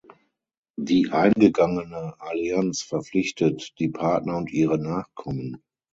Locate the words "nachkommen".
4.79-5.61